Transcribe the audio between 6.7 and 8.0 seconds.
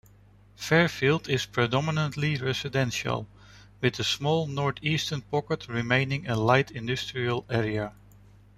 industrial area.